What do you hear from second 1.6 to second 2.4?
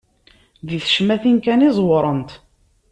i ẓewrent.